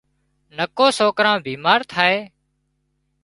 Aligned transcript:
نڪو 0.57 0.87
سوڪران 0.97 1.37
بيمار 1.45 1.79
ٿائي 1.91 2.17